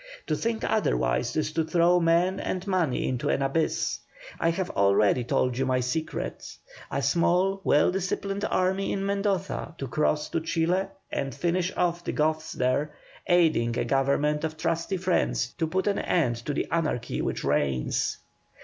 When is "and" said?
2.39-2.65, 11.11-11.35